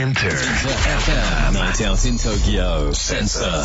[0.00, 0.30] Inter.
[0.30, 1.52] FM.
[1.52, 2.90] Night out in Tokyo.
[2.92, 3.62] Sensor.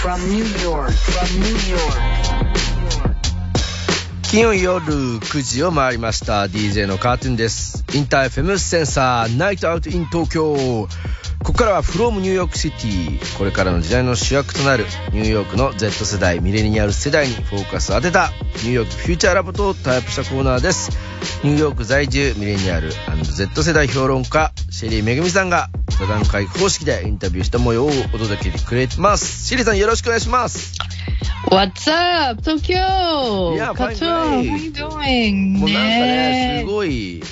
[0.00, 2.73] From New York, from New York.
[4.34, 6.46] 金曜夜9時を回りました。
[6.46, 7.84] DJ のカートゥーンです。
[7.94, 10.88] インター FM センサー Night Out in 東京。
[11.44, 18.30] ここからは from ニューヨークシティこれからの時代の主役となるニューヨークの Z 世代ミレニアル世代にフォーカスを当てた
[18.64, 20.90] ニューヨーク Future Lab と題したコーナーです。
[21.44, 22.90] ニューヨーク在住ミレニアル
[23.22, 25.68] &Z 世代評論家シェリーめぐみさんが
[25.98, 30.74] 座談会方式でインタビューした模様をお届けてくれますシェリーさんよろしくお願いします
[31.50, 33.54] What's up, Tokyo?
[33.54, 35.58] いや課長、how you doing?
[35.58, 36.72] もうなんかね、すい。
[36.72, 37.22] ごい、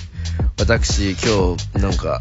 [0.59, 2.20] 私、今日、なんか、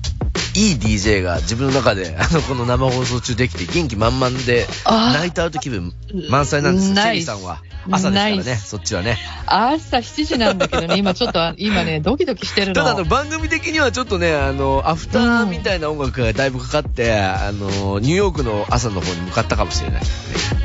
[0.55, 5.93] いい DJ が自分の中で、 あの、この生放送中できて、元気満々で、 night out 気分
[6.29, 7.61] 満載なんですよ、シェリーさんは。
[7.89, 9.17] 朝ですからね、そっちはね。
[9.47, 12.73] 朝7時なんだけどね、 今ちょっと、今ね、ドキドキしてるの。
[12.73, 20.01] ただ、あの、番組的にはちょっとね、あの、アフターみたいな音楽がだいぶかかって、あの、ニューヨークの朝の方に向かったかもしれない。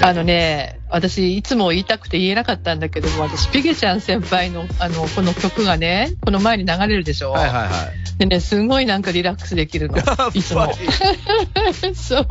[0.00, 7.33] あのね、私、いつも言いたくて言えなかったんだけども、私、ピゲちゃん先輩の、あの、この曲がね、この前に流れるでしょ？
[7.33, 8.19] はいはいはい。
[8.19, 9.98] でね、すごいなんかリラックスできるの。
[10.33, 10.72] いつも。
[11.94, 12.27] そう。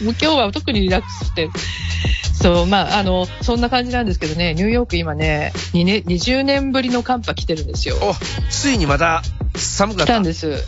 [0.00, 1.50] 今日は特にリラックスしてる。
[2.44, 7.96] そう、まあ、あの、そんな感じなんですけどね、ニューヨーク今ね、2年、20年ぶりの寒波来てるんですよ。
[8.02, 8.14] お、
[8.50, 9.22] ついにまた
[9.56, 10.12] 寒かった。
[10.12, 10.62] 来たんです。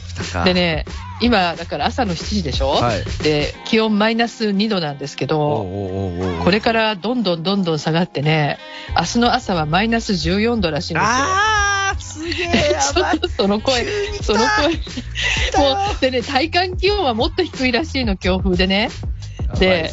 [0.44, 0.84] でね、
[1.20, 3.04] 今、だから朝の7時でしょ、はい。
[3.22, 8.58] で、気温マイナス2度なんですけど、おうおうおうおうこれからどんどんどんどん下がってね、
[8.96, 11.08] 明日の朝はマイナス14度らしいんですよ。
[11.08, 11.65] あー、
[11.98, 13.20] すげえ、やばい。
[13.36, 13.86] その声、
[14.22, 14.74] その声。
[15.62, 18.90] もう、でね、体感気温はもっと低いらしいの、強風でね。
[19.58, 19.90] で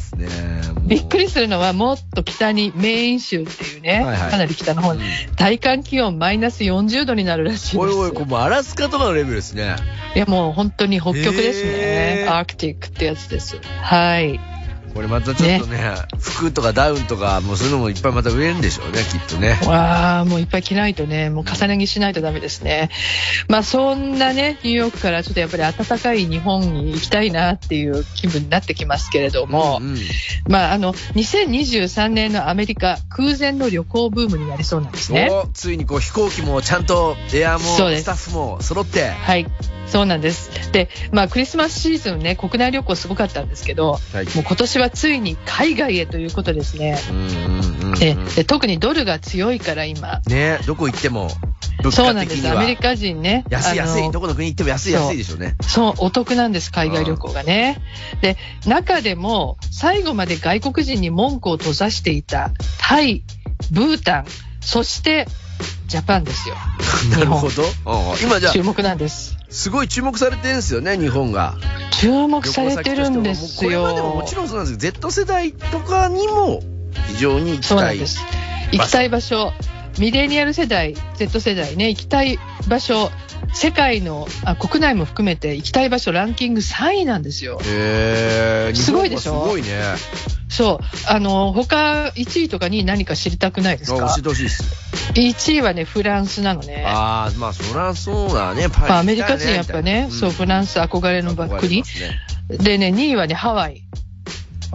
[0.85, 5.01] びっくりするのは、もっと北に、メーン州っていうね、はいはいかなり北の方に、
[5.37, 9.75] 体感気温マイナス40度になるらしいんですおいおい、これアラスカとかのレベルですね。
[10.15, 12.25] いや、もう本当に北極ですね。
[12.27, 13.59] アークティックってやつです。
[13.81, 14.39] はい。
[14.93, 19.59] これまたちょっとね、服とかダウンとか、もうそういうのもいっぱいまた売れるんでしょうね、きっとね。
[19.65, 22.89] わあ、もういっぱい着ないとね、もう重ね着しないとダメですね。
[23.47, 29.97] まあそんなね、ニューヨークからちょっとやっぱり暖かい日本に行きたいなっていう気分になってきますけれども、うんうん
[30.47, 35.29] まああの、2023年のアメリカ空前の旅行ブームになりそうなんですね。
[35.31, 39.09] おついにこう飛行機もちゃんとエアもスタッフも揃って。
[39.09, 39.47] はい。
[39.93, 40.71] そうなんです。
[40.71, 44.25] で、まあクリスマスシーズンね、国内旅行すごかったんですけど、はい。
[44.35, 46.97] もう今年はついに海外へということですね。
[47.11, 51.29] うんうんうんうんでで特にドルが強いから今、ねどこ行っても、
[51.83, 52.49] 物そうなんです。
[52.49, 53.45] アメリカ人ね。
[53.51, 54.11] 安い安い。
[54.11, 55.55] どこの国行っても安い安いでしょうね。
[55.61, 57.79] そう、お得なんです、海外旅行がね。
[58.21, 62.49] で、中でも、最後まで外国人に文句を閉ざしていた、
[62.79, 63.23] タイ、
[63.69, 64.25] ブータン、
[64.59, 65.27] そして、
[65.87, 66.55] ジャパンですよ。
[67.11, 67.63] なるほど。
[67.63, 67.69] うん
[68.21, 69.37] 今じゃあ注目なんです。
[69.49, 71.55] すごい注目されてるんですよね、日本が。
[71.99, 74.23] 注目されてるんです旅行先としてももうこれまでもよも。
[74.23, 76.61] ちろんそうなんですけど、Z 世代とかにも
[77.09, 77.67] 非常に行きたい。
[77.67, 78.19] そうなんです。
[78.71, 79.53] 行きたい場所、
[79.99, 83.11] ミレニアル世代、Z 世代ね、行きたい場所、
[83.53, 87.59] 世界の、あ国内も含めて行きたい場所ランキング3位なんですよ。
[87.63, 89.43] へーすごいでしょ？
[89.43, 89.67] すごいね。
[90.53, 90.85] そう。
[91.07, 94.05] あの、他1位とか2位何か知りたくないですか？
[94.05, 94.63] あ教えてほしいです。
[95.15, 96.83] 1位はね、フランスなのね。
[96.85, 98.69] ああ、まあそらそうだね。
[98.69, 101.83] パリまあ、アメリカ人やっぱね、そう、フランスス憧れの国。
[102.49, 103.83] でね、2位はね、ハワイ。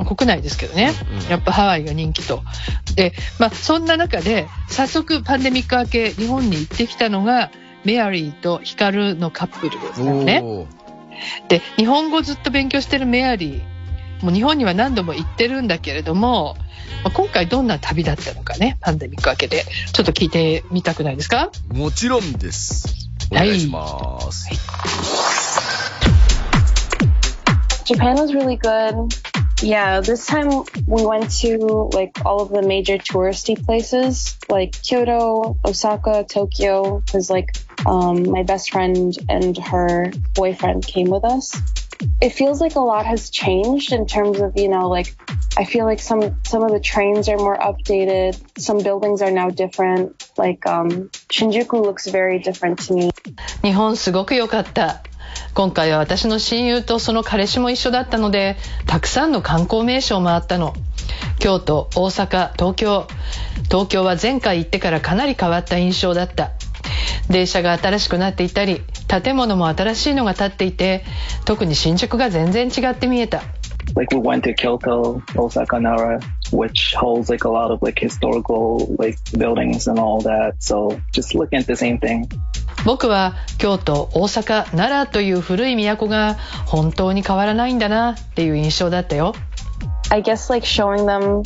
[0.05, 2.43] 国内ですけどね、うんうんやっぱハワイが人気と。
[2.95, 7.51] で、まあ、そんな中で、早速パンデミック明け、日本に行ってきたのが、
[7.85, 10.43] メアリーとヒカルのカップルなのね。
[11.49, 13.78] で、日本語ずっと勉強してるメアリー、
[14.23, 16.57] もう日本には何度も行ってるんだけれども、
[17.05, 23.09] まあ今回どんな旅だったのかね、パンデミック明けで、ちょっと聞いてみたくないですかもちろんです。
[23.31, 24.49] おはい願いします。
[27.85, 29.15] Japan was really good.
[29.63, 30.51] Yeah, this time
[30.87, 37.31] we went to like all of the major touristy places like Kyoto, Osaka, Tokyo, because
[37.31, 41.57] like um, my best friend and her boyfriend came with us.
[42.21, 45.15] It feels like a lot has changed in terms of, you know, like
[45.57, 49.51] I feel like some some of the trains are more updated, some buildings are now
[49.51, 50.31] different.
[50.37, 53.11] Like um, Shinjuku looks very different to me.
[53.63, 55.03] 日本すごく良かった。
[55.55, 58.57] 今回は私の親友とその彼氏も一緒だったので、
[58.87, 60.75] たくさんの観光名所を回ったの。
[61.41, 63.07] 京都、大阪、東京。
[63.65, 66.53] 東京は前回行ってからかなり変わった印象だった。
[67.31, 71.05] 電車が新しくなっていたり、建物も新しいのが建っていて、
[71.45, 73.43] 特に新宿が全然違って見えた。
[73.95, 76.21] like we went to Kyoto, Osaka, Nara,
[76.53, 80.57] which holds like a lot of like historical like buildings and all that.
[80.59, 82.29] So just looking at the same thing.
[82.85, 86.35] 僕は京都大阪奈良という古い都が
[86.67, 89.35] 本当に変わらないんだなっていう印象だったよ
[90.11, 91.43] I guess like showing them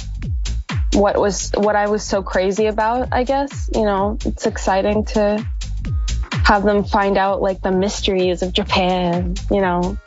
[0.94, 3.70] what was what I was so crazy about, I guess.
[3.74, 5.42] You know, it's exciting to
[6.43, 9.97] have them find out like the mysteries of Japan, you know.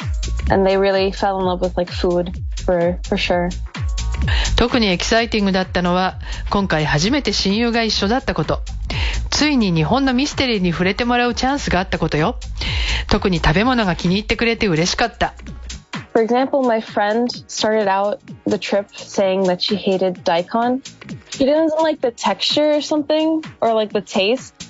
[0.50, 3.50] And they really fell in love with like food for for sure.
[4.56, 6.19] 特にエキサイティングだったのは
[6.50, 8.61] 今回初めて親友が一緒だったこと
[9.31, 12.37] ついに日本のミステリーに触れてもらうチャンスがあったことよ
[13.08, 15.32] 特に食べ物が気に入ってくれて嬉しかった
[16.12, 20.82] For example, my friend started out the trip saying that she hated daikon.
[21.31, 24.63] She didn't like the texture or something, or like the taste.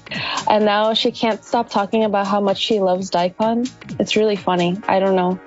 [0.47, 3.65] And now she can't stop talking about how much she loves daikon.
[3.99, 4.77] It's really funny.
[4.87, 5.39] I don't know.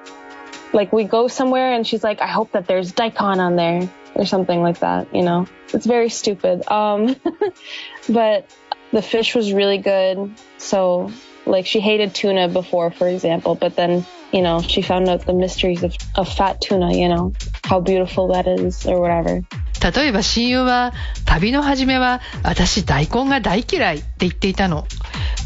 [0.72, 4.26] Like we go somewhere and she's like, I hope that there's daikon on there or
[4.26, 5.46] something like that, you know.
[5.72, 6.68] It's very stupid.
[6.70, 7.16] Um,
[8.08, 8.50] but
[8.92, 10.34] the fish was really good.
[10.58, 11.12] So
[11.46, 15.32] like she hated tuna before, for example, but then, you know, she found out the
[15.32, 17.32] mysteries of, of fat tuna, you know,
[17.64, 19.44] how beautiful that is or whatever.
[19.82, 20.92] 例えば親友は
[21.24, 24.86] 旅の初めは私大根が大嫌いって言っていたの。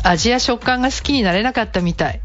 [0.05, 2.21] 味や食感が好きになれなかったみたい。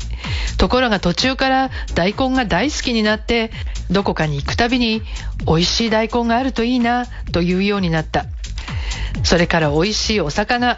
[0.58, 3.52] ところが途中から大根が大好きになって
[3.92, 5.02] どこかに行くたびに
[5.46, 8.26] 美味しい大根があるといいなというようになった。
[9.24, 10.78] それから美味しいお魚。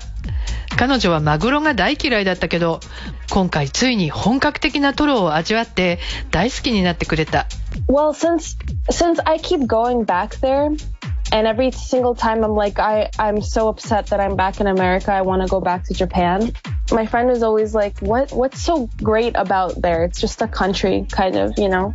[0.77, 2.79] 彼女はマグロが大嫌いだったけど
[3.31, 5.99] 今回ついに本格的なトロを味わって
[6.31, 7.47] 大好きになってくれた。
[7.87, 8.57] Well, since
[8.89, 10.69] since I keep going back there,
[11.31, 15.11] and every single time I'm like, I I'm so upset that I'm back in America.
[15.13, 16.53] I want to go back to Japan.
[16.91, 20.03] My friend was always like, "What what's so great about there?
[20.03, 21.93] It's just a country, kind of, you know."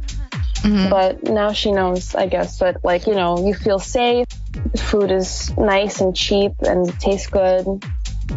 [0.64, 0.88] Mm-hmm.
[0.88, 4.26] But now she knows, I guess, that like you know, you feel safe.
[4.72, 7.66] The food is nice and cheap and it tastes good.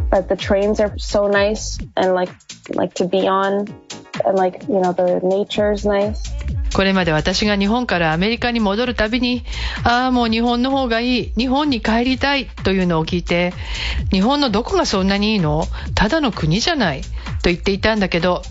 [0.09, 2.29] But the trains are so nice and like
[2.69, 3.67] like to be on,
[4.25, 6.29] and like you know, the nature's nice.
[6.75, 9.43] これまで私が日本からアメリカに戻るたびに、
[9.83, 13.53] ああ、もう日本の方がいい、日本に帰りたいというのを聞いて、
[14.11, 15.65] 日本のどこがそんなにいいの？
[15.95, 17.07] ただの国じゃないと
[17.45, 18.41] 言っていたんだけど、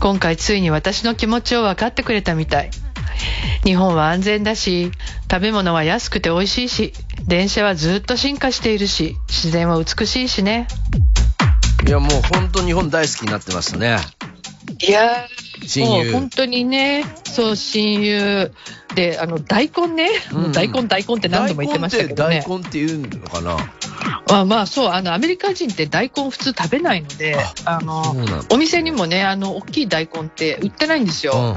[0.00, 2.70] 今回ついに私の気持ちを分かってくれたみたい。
[3.64, 4.90] 日本は安全だし、
[5.30, 6.92] 食べ物は安くて美味しいし、
[7.26, 10.68] 電車はずっと進化しているし、自然は美しいしね。
[11.86, 13.98] いや、もう本当日本大好きになってましたね。
[14.86, 15.26] いや
[15.66, 18.52] 親友本当にね、そう、親友。
[18.94, 22.42] で、あの、大根ね、うん 大根大根って何度も言ってましたけどね。
[22.46, 23.56] 大根って大根って言うのかな？
[24.30, 28.16] あまあそう、あの、アメリカ人って大根普通食べないので、あの
[28.50, 31.56] お店にもね、あの、大きい大根って売ってないんですよ。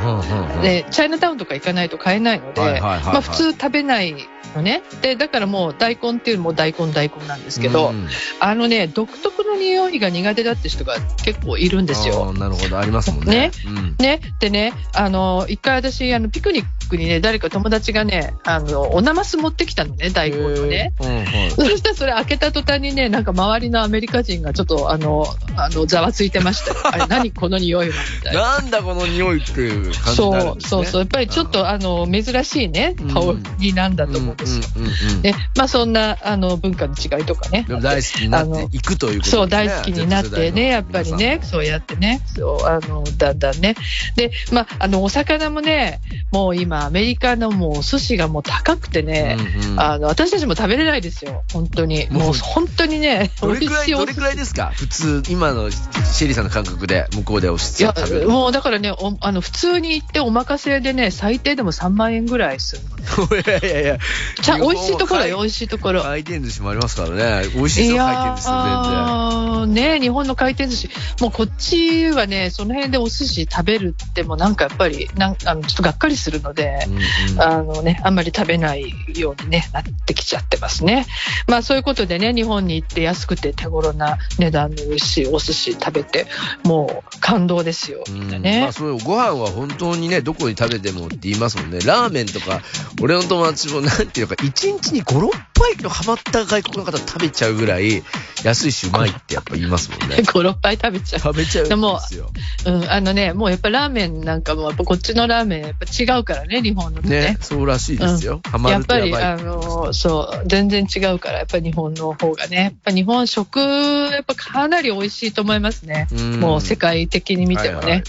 [0.62, 4.16] で、チャイナタウンとか行かないと買えないので、まあ普通食べない
[4.56, 4.84] のね。
[5.02, 8.08] で、だからもう大根っていうのも大根大根なんですけど、うん。
[8.40, 12.34] あのね、独特の匂いが苦手だって人が結構いるんですよ。
[12.34, 13.32] なるほど、ありますもんね。
[13.32, 13.52] ね。
[13.66, 13.96] うん。
[13.98, 20.94] ね、でね、あの、一回私、あの、ピクニックにね、誰か友達がね、あの、おなます持ってきたのね、大根をね。
[21.00, 26.80] うんうんそしたらそれ開けた途端にね、なんか周りのアメリカ人がちょっと、あの、あの、ざわついてましたよ。
[26.94, 28.42] あれ、何この匂いはみたいな。
[28.42, 30.62] なんだこの匂いっていう感じになるそう。
[30.62, 31.02] そうそう。
[31.02, 33.20] やっぱりちょっと、あの、珍しいね、うん香
[33.60, 34.66] りなんだと思うんですよ。
[34.76, 37.66] うんうんうんうんね、まあそんな、あの、文化の違いとかね。
[37.82, 39.32] 大好きになっていくということね。
[39.32, 43.76] そう、大好きになってね、やっぱりね、そうやってね、そう、あの、だんだんね。
[44.16, 46.00] で、まあ、あの、お魚もね、
[46.32, 52.08] もう今、アメリカのもうお寿司がもう高くてね、うんうんあの、私たちも食べれないですよ、本当に。
[52.10, 54.72] もう本当にね、どれくらい、どれくらいですか？
[54.76, 58.30] 普通、今のシェリーさんの感覚で向こうでお寿司を食べる。
[58.30, 63.38] もうだからね、おあの普通に行ってお任せでね、最低でも3万円ぐらいするの。
[63.38, 63.98] いやいやいや。
[64.42, 66.02] ちゃ美味しいところよ、美回味しいところ。
[66.04, 67.10] 回転寿司もありますから
[67.42, 67.50] ね。
[67.56, 69.52] 美味しいですよ、回転寿司全然。
[69.62, 70.90] ーね日本の回転寿司。
[71.20, 81.06] もうこっちはね、その辺でお寿司食べるってもなんかやっぱり、なんあのちょっとがっかりするので、うんうんあのね、あんまり食べないように、ね、なってきちゃってますね。
[81.48, 86.28] まあそういうことでね、日本に行って安くて手頃な値段の美味しいお寿司食べて、
[86.64, 88.62] もう感動ですよ、みんなうんね。
[88.62, 91.80] まあそういうご飯は本当にね、どこに食べてもって言いますもんね。
[91.80, 92.62] ラーメンとか、
[93.02, 98.04] 俺の友達もなんていうか、1日に5、6杯のハマった外国の方食べちゃうぐらい、
[98.44, 100.18] 安いしうまいってやっぱ言いますもんね。
[100.18, 101.20] 5、6杯食べちゃう。
[101.20, 102.32] 食べちゃうんですよ。
[102.66, 108.42] うん、あのね、もうやっぱラーメンなんかも、やっぱこっちのラーメンやっぱ違うからね、日本のとねね、そうらしいですよ。
[108.46, 109.16] ハマやっぱり。
[109.16, 116.08] あの、そう、全然違うから、やっぱり日本の方がね、やっぱ日本食、やっぱかなり美味しいと思いますね。
[116.12, 117.86] うんもう世界的に見てもね。
[117.86, 118.04] はいはい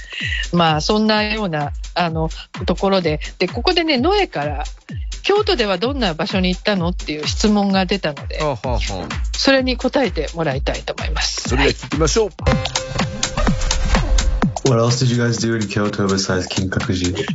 [0.52, 2.30] まあ、そんなような、あの、
[2.66, 4.64] ところで、で、ここでね、ノエから、
[5.22, 11.48] 京都ではどんな場所に行ったのっていう質問が出たので、はあはあはあそれに答えてもらいたいと思います。
[11.48, 12.30] それでは聞きましょう。
[14.68, 17.26] What else did you guys do in Kyoto besides Kinkakuji?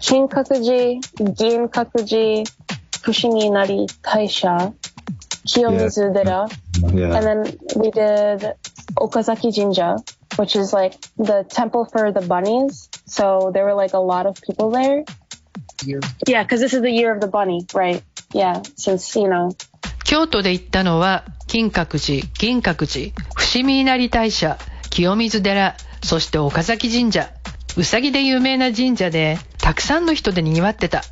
[0.00, 2.46] Shinkakuji, Ginkakuji,
[3.02, 4.72] Fushiminari Taisha,
[5.46, 6.48] Kiyomizu Dera,
[6.94, 7.16] Yeah.
[7.16, 8.54] and then we did
[8.96, 9.96] Okazaki Jinja,
[10.36, 12.88] which is like the temple for the bunnies.
[13.06, 15.04] So there were like a lot of people there.
[16.26, 18.02] Yeah, because this is the year of the bunny, right?
[18.32, 19.50] Yeah, since, you know,
[20.04, 24.58] 京都で行ったのは金閣寺銀閣寺伏見稲荷大社
[24.90, 27.30] 清水寺そして岡崎神社
[27.76, 31.02] うさぎで有名な神社でたくさんの人で賑わってた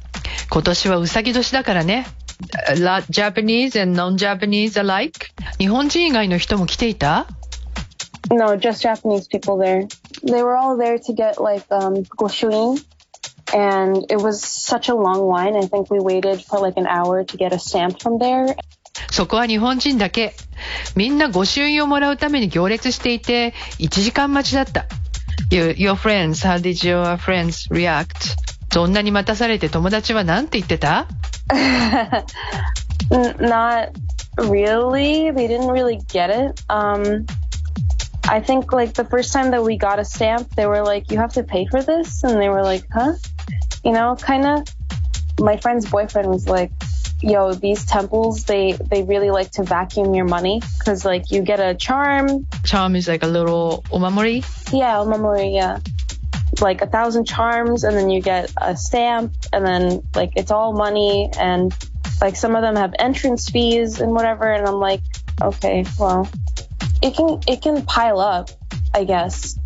[0.51, 2.07] 今年はうさぎ年だからね
[3.11, 5.13] Japanese and non-Japanese alike
[5.59, 7.29] 日本人以外の人も来ていた
[8.31, 9.87] no, just Japanese people there.
[10.23, 12.79] They were all there to get like um, goshuin.
[13.54, 15.56] And it was such a long line.
[15.56, 18.56] I think we waited for like an hour to get a stamp from there.
[19.12, 20.34] そこは日本人だけ
[20.96, 24.86] みんな御朱印をもらうために行列していて1時間待ちだった
[25.50, 28.36] Your, your friends, how did your friends react?
[28.72, 31.08] そんなに待たされて友達は何て言ってた
[33.12, 33.92] N- not
[34.38, 35.32] really.
[35.32, 36.64] They didn't really get it.
[36.70, 37.26] Um,
[38.28, 41.20] I think like the first time that we got a stamp, they were like, "You
[41.20, 43.14] have to pay for this," and they were like, "Huh?"
[43.85, 44.69] you know, kind of.
[45.41, 46.73] My friend's boyfriend was like,
[47.21, 51.61] yo, these temples, they, they really like to vacuum your money because, like, you get
[51.61, 52.47] a charm.
[52.65, 54.45] Charm is like a little omamori?
[54.73, 55.79] Yeah, omamori, yeah.
[56.61, 60.73] Like a thousand charms, and then you get a stamp, and then, like, it's all
[60.73, 61.73] money, and,
[62.21, 65.03] like, some of them have entrance fees and whatever, and I'm like,
[65.41, 66.29] okay, well,
[67.01, 68.51] it can, it can pile up,
[68.93, 69.57] I guess.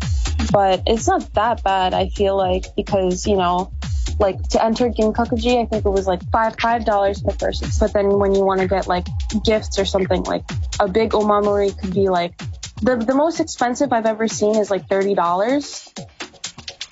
[0.51, 3.71] But it's not that bad, I feel like, because, you know,
[4.18, 7.68] like to enter Ginkakuji, I think it was like five five dollars per person.
[7.78, 9.06] But then when you want to get like
[9.44, 10.44] gifts or something, like
[10.80, 12.34] a big omamori could be like
[12.82, 15.92] the the most expensive I've ever seen is like thirty dollars,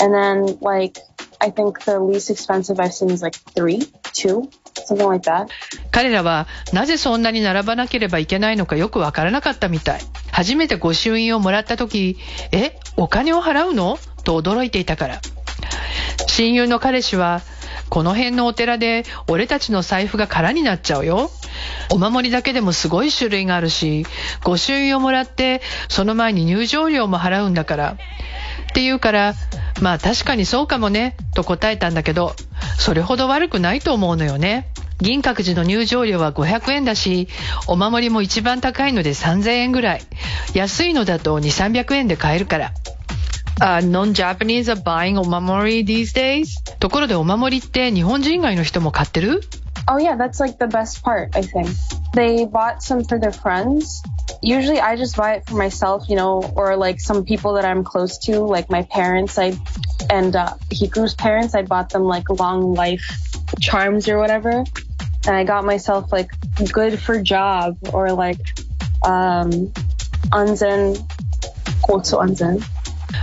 [0.01, 0.99] and then like
[1.41, 4.49] I think the least expensive I've seen is like three, two,
[4.87, 5.49] something like that.
[5.91, 10.01] 彼らはなぜそんなに並ばなければいけないのかよくわからなかったみたい。
[10.31, 12.19] 初めて御朱印をもらった時、
[12.53, 15.21] え、お金を払うのと驚いていたから。
[16.28, 17.42] 親友の彼氏は、
[17.90, 21.30] この辺のお寺で俺たちの財布が空になっちゃうよ。
[21.90, 24.06] お守りだけでもすごい種類があるし、
[24.44, 27.98] 御朱印をもらってその前に入場料も払うんだから。
[28.72, 29.34] って言うから、
[29.82, 32.34] まあ確かにそうかもね、と答えたんだけど、
[32.80, 34.70] それほど悪くないと思うのよね。
[35.00, 37.28] 銀閣寺の入場料は500円だし、
[37.68, 40.02] お守りも一番高いので3000円ぐらい。
[40.54, 42.72] 安いのだと2、300円で買えるから。
[43.59, 46.57] Uh, non-Japanese are buying お守り these days?
[46.79, 49.41] ところでお守りって日本人以外の人も買ってる
[49.89, 51.69] Oh yeah, that's like the best part, I think.
[52.13, 54.03] They bought some for their friends.
[54.43, 57.85] Usually I just buy it for myself, you know, or like some people that I'm
[57.85, 59.57] close to, like my parents, I
[60.11, 63.07] and uh Hiku's parents, I bought them like long life
[63.61, 64.65] charms or whatever.
[65.27, 66.31] And I got myself like
[66.73, 68.41] good for job or like
[69.05, 69.73] um
[70.35, 70.99] anzen
[71.87, 72.63] kotsu anzen.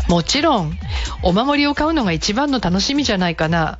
[0.08, 0.78] もちろん、
[1.22, 3.78] お守りを買うのが一番の楽しみじゃないかな。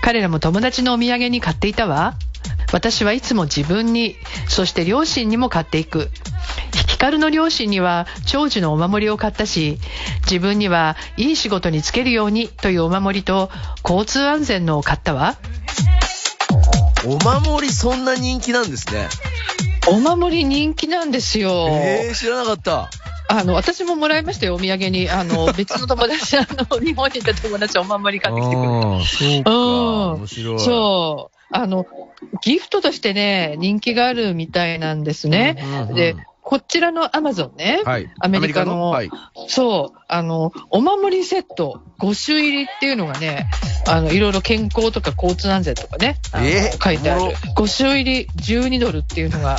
[0.00, 2.14] 彼らも友達のお土産に買っていたわ。
[2.72, 4.16] 私はいつも自分に、
[4.48, 6.10] そして両親にも買っていく。
[6.88, 9.78] ヒカルの両親には長寿のお守りを買ったし、
[10.22, 13.50] 自分にはいい仕事に就けるようにというお守りと
[13.84, 15.36] 交通安全のを買ったわ。
[17.04, 19.08] お守りそんな人気なんですね。
[19.88, 21.68] お守り人気なんですよ。
[21.70, 22.90] えー、知らなかった。
[23.28, 25.10] あの、私ももらいましたよ、お土産に。
[25.10, 28.74] あの、 別の友達、あの、日本にいた友達お守り買ってきてくれて。
[28.74, 29.50] あーそうか。
[29.50, 30.60] うん面白い。
[30.60, 31.36] そう。
[31.50, 31.86] あの、
[32.42, 35.56] ギフトとしてね、人気があるみたいなんですね。
[35.60, 36.16] うんうんうんで、
[36.48, 38.08] こちらのアマゾンね、はい。
[38.20, 39.10] アメリカのはい。
[39.48, 43.50] そう、あの、お守りセット、5種入りっていうのがね、
[43.88, 46.84] あの、いろいろ健康とか交通安全とかね、えー？
[46.84, 47.36] 書いてあるおもろ。
[47.64, 49.56] 5種入り12ドルっていうのが、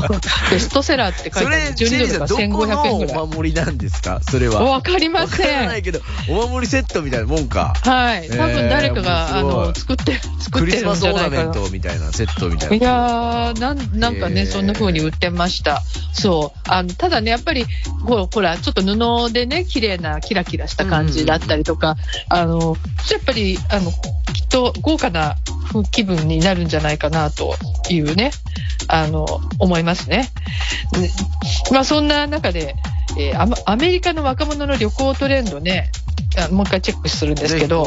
[0.00, 0.08] の、
[0.50, 1.74] ベストセラーって書いてある。
[1.74, 3.14] 12ドルがどこ1500円ぐらい。
[3.14, 4.20] のお守りなんですか？
[4.30, 4.62] それは。
[4.64, 5.60] わかりまわかせん。
[5.60, 7.74] らないけど、お守りセットみたいなもんか。
[7.82, 8.28] はい。
[8.30, 11.52] 多分誰かが、あの、作って、作クリってるんスマスオーナじゃないかな。
[11.52, 12.76] メントみたいな、セットみたいな。
[12.76, 15.82] いやー、なん、なんかね、へーそんな風に売ってました。
[16.12, 16.58] そう。
[16.68, 17.64] あの、ただね、やっぱり、
[18.04, 21.96] ほら、ちょっと布でね、綺麗な、キラキラした感じだったりとか、
[22.28, 22.76] あの、
[23.10, 23.94] やっぱり、あの、き
[24.44, 25.36] っと豪華な
[25.90, 27.54] 気分になるんじゃないかな、と
[27.90, 28.30] いうね、
[28.88, 29.26] あの、
[29.58, 30.30] 思いますね。
[30.98, 31.10] ね
[31.72, 32.76] まあ、そんな中で、
[33.18, 35.90] えーアメリカの若者の旅行トレンドね、
[36.38, 37.84] あもう一回チェックするんですけど。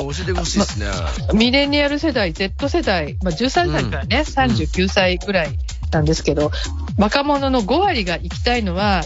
[1.34, 5.50] ミレニアル世代、Z 世代、まあ、13歳からね、39歳ぐらい
[5.92, 6.52] なんですけど、
[6.98, 9.02] 若者の5割が行きたいのは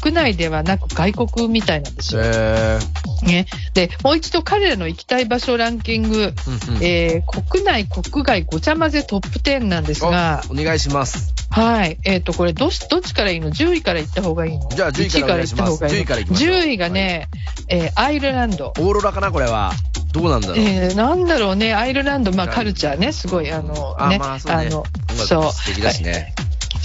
[0.00, 2.22] 国内ではなく外国みたいなんですよ。
[2.24, 2.78] え
[3.22, 11.32] ね、でもう一度彼らの行きたい場所ランキング、ーうんうんえー国内、国外ごちゃ混ぜトップ10なんですが、おお願いします。
[11.50, 14.68] はい、えっ、と、これどっち、どっちからいいの ?10 位から行った方がいいの？
[14.70, 17.28] じゃあ10位からお願いします1位から行った方がいいの？10位から行きましょう10位がね、
[17.68, 18.68] えーアイルランド。
[18.68, 19.72] オーロラかなこれは。
[20.14, 20.58] どうなんだろう。
[20.58, 26.34] えー、なんだろうね、アイルランド、まあ、はいカルチャーね、すごい、あの、あね、まあそうねのそう、素敵だしね。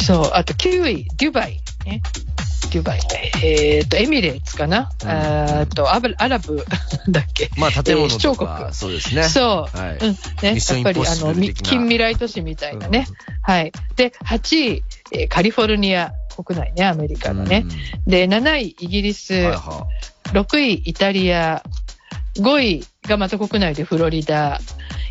[0.03, 2.01] そう、あと9位、デュバイ、ね。
[2.71, 2.99] デュバイ。
[3.43, 6.65] えっ、と、エミレーツかな、うんえっと、アブアラブ、
[7.09, 7.51] だっけ。
[7.55, 9.23] まあ建物えー首長とか、国そうですね。
[9.23, 9.77] そう。
[9.77, 10.11] はいうん。
[10.11, 13.07] ね、やっぱり、あの、近未来都市みたいなね。
[13.43, 13.71] はい。
[13.95, 17.65] で、8位、えーカリフォルニア国内ね、アメリカのね。
[18.07, 19.35] で、7位、イギリス。
[19.35, 19.87] うんはいは
[20.33, 21.63] 6位、イタリア。
[22.39, 24.59] 5位がまた国内でフロリダ。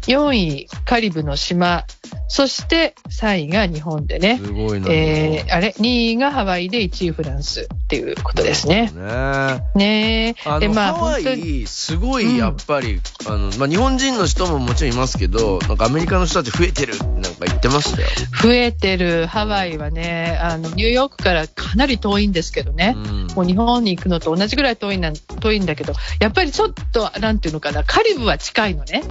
[0.06, 1.84] 4位、カリブの島。
[2.28, 4.38] そして3位が日本でいね。
[4.42, 4.88] すごいな。
[4.90, 8.92] えー、あれ ?2 位がハワイで1位フランスっていうことですね。
[8.94, 11.62] ねねで、まあ、ハワ本当に。
[11.62, 16.92] イ、すごいやっぱり、あの、まあ、日本人の人ももちろんいますけど、なんかアメリカの人たち増えてる？
[16.94, 18.08] ってなんか言ってましたよ。
[18.42, 22.94] 増えてるハワイはね、あの、ニューヨークからかなり遠いんですけどね。
[22.96, 29.02] うんもう日本に行くのと同じぐらい遠いな遠いんだけど、やっぱりちょっと、なんていうのかな、カリブは近いのね。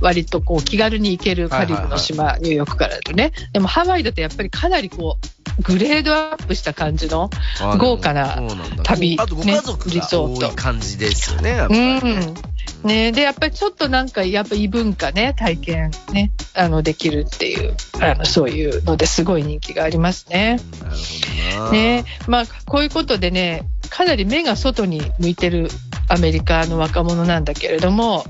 [0.00, 3.32] 割とこう気軽に行けるカリブの島、ニューヨークからだとね。
[3.52, 7.30] でもハワイだとやっぱりかなりこう、グレードアップした感じの、
[7.60, 8.40] あ豪華な
[8.82, 11.98] 旅あとごね家族が多い感じですよね、やっぱうりね。
[11.98, 12.34] ん。
[12.82, 20.58] ねで、やっぱりちょっとなんか、やっぱ異文化ね、体験ね、あの、できるっていう、あの、そういうのですごい人気がありますね。
[20.82, 21.70] なるほどな。
[21.70, 25.68] ねまあ、こういうことでね、かなり目が外に向いてる
[26.10, 28.24] アメリカの若者なんだけれども、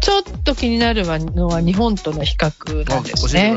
[0.00, 3.56] ちょっと気になるのは日本との比較なんですね。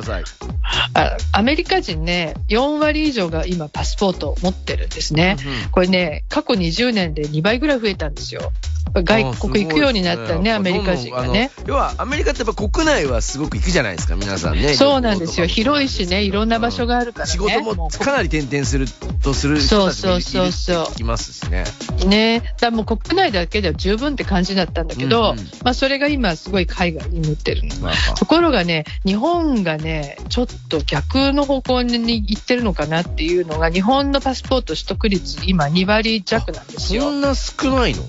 [0.93, 5.37] あアメリカ人ね、4割以上が今パスポートを持ってるんですね。
[5.39, 8.51] うんこれね、過去20年で2倍ぐらい増えたんですよ。
[8.91, 11.51] 外国行くようになったね、アメリカ人がね。
[11.67, 14.73] 要は、アメリカってやっぱ国内はすごく行くじゃないですか、皆さんね。
[14.73, 15.45] そうなんですよ。
[15.45, 17.31] 広いしね、いろんな場所ががあるからね。
[17.31, 18.87] 仕事もかなり転々する
[19.23, 21.63] とする人たちもいるそうそうそうそうって聞きますしね。
[22.05, 22.53] ね。
[22.59, 27.75] だもう国内だけでは十分って感じだったんだけど、うんうんまあそれが今すごい海外に向ってるの。
[27.77, 37.03] まあまあところがね、日本がね、ちょっと逆の方向に行ってるのかなっていうのが、日本のパスポート取得率今2割弱なんですよ。
[37.03, 38.03] そんな少ないの？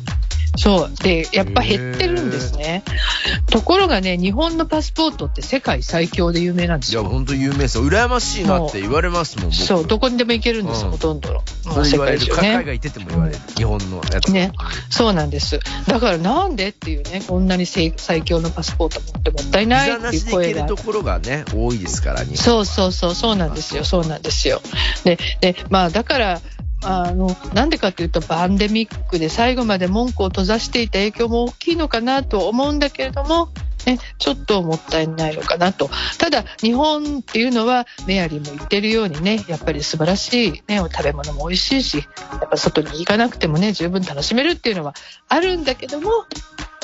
[0.61, 0.94] そう。
[1.03, 2.85] で、やっぱ減ってるんですね。
[3.51, 7.05] ところがね、日本のパスポートって世界最強で有名なんでいや、すよ。
[7.05, 7.85] 本当有名ですよ。
[7.87, 9.57] 羨ましいなって言われますもん、僕。
[9.57, 11.83] そう、どこにでも行けるんですよ、うんほとんどの。
[11.83, 12.18] う世れ言われる。
[12.18, 12.55] 界中ね。
[12.57, 13.38] 海外行ってても言われる。
[13.57, 14.33] 日本のやつ。
[14.33, 14.53] ね、
[14.90, 15.61] そうなんです。
[15.87, 20.77] だからなんでっていうね、こんなに最最強のパスポート持ってもったいビないっていう声がと。
[20.77, 24.61] ころがね、多いですから、そうそうそう、そうなんですよ、そうなんですよ。
[25.05, 26.40] で、で、まあだから、
[26.83, 33.51] あの、なんでかっていうと、パンデミックで最後まで門戸を閉ざしていた影響も大きいのかなと思うんだけれども、
[33.87, 35.90] ね、ちょっともったいないのかなと。
[36.19, 44.95] ただ、日本っていうのは、メアリーも言ってるようにね、やっぱり素晴らしい、ね、食べ物も美味しいし、やっぱ外に行かなくてもね、十分楽しめるっていうのは
[45.29, 46.11] あるんだけども、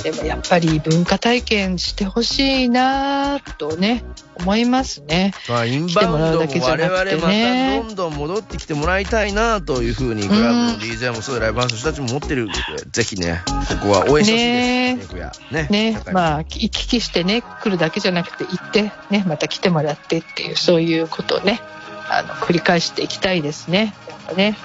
[0.02, 4.04] でもやっぱり文化体験してほしいなとね、
[4.38, 5.32] 思いますね。
[5.48, 15.14] まあ、インバウンドも我々ま来てもらうだけじゃなくてねたどんどん戻ってきてもらいたいなというふうに、クラブの DJ もそうでライブハウスの人たちも思ってるので、ぜひね、ここは応援してほしいねです。
[15.50, 21.60] ねねね社、会もまあ、行き来してね、来るだけじゃなくて行って、ね、また来てもらってっていう、そういうことをね、
[22.08, 23.94] あの、繰り返していきたいですね。
[24.26, 24.56] やっぱね。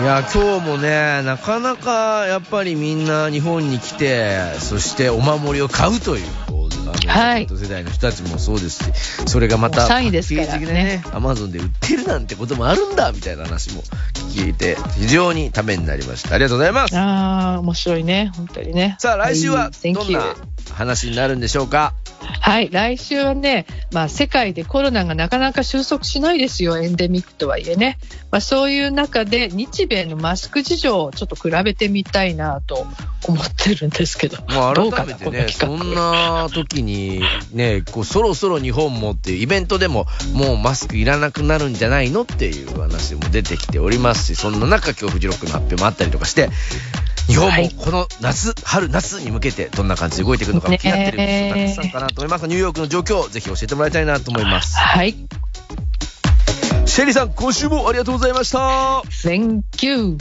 [0.00, 6.26] いや、今日もね、なかなかやっぱりみんな日本に来て、そしてお守りを買うという、
[7.06, 8.92] はい世代の人たちもそうですし、
[9.26, 13.82] それがまたもうパ3位ですね、アマゾンで売ってるなんてこともあるんだみたいな話も
[14.34, 16.34] 聞いて、非常にためになりました。
[16.34, 16.96] ありがとうございます。
[16.96, 18.96] ああ、面白いね、本当にね。
[18.98, 20.34] さあ、来週はどんな
[20.74, 21.78] 話になるんでしょうか？
[21.78, 22.19] はい、
[22.70, 27.98] 来週はね、まあ、世界でコロナがなかなか収束しないですよ、エンデミックとはいえね。
[28.30, 32.86] まあ、そういう中で、日米のマスク事情をちょっと比べてみたいなと
[33.26, 36.42] 思ってるんですけど、もうどうかな、改めてね、そん画。
[36.42, 46.50] な時にね、こうそろそろ日本もっていうイベントでももうマスクいらなくなるんじゃないのっていう話も出てきておりますし、そんな中今日フジロックの発表もあったりとかして、
[47.30, 52.48] 日本もはいこの夏、春、夏に向けてどんな感じで動いていくのかも気になってる人たくさんかなと思います。
[52.48, 54.76] ニューヨークの状況をぜひ教えてもらいたいなと思います。
[54.76, 55.14] はい、
[56.86, 59.02] シェリーさん、今週もありがとうございました。
[59.22, 60.18] Thank you.